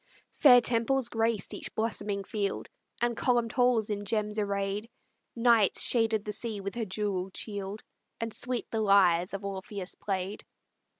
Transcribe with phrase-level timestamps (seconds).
[0.31, 2.67] Fair temples graced each blossoming field,
[3.01, 4.89] And columned halls in gems arrayed;
[5.35, 7.83] Night shaded the sea with her jewelled shield,
[8.19, 10.43] And sweet the lyres of Orpheus played.